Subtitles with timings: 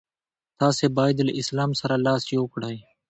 [0.59, 2.77] تاسي باید له اسلام سره لاس یو کړئ.